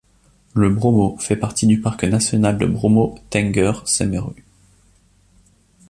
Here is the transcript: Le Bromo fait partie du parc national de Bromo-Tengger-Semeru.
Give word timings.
Le 0.55 0.71
Bromo 0.71 1.15
fait 1.19 1.35
partie 1.35 1.67
du 1.67 1.79
parc 1.79 2.03
national 2.05 2.57
de 2.57 2.65
Bromo-Tengger-Semeru. 2.65 4.43